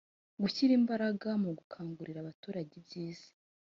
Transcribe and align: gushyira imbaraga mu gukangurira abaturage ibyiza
gushyira 0.41 0.71
imbaraga 0.79 1.29
mu 1.43 1.49
gukangurira 1.57 2.19
abaturage 2.21 2.71
ibyiza 2.81 3.27